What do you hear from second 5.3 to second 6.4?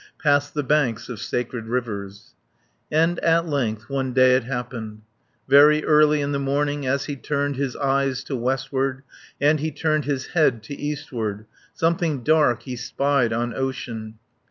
Very early in the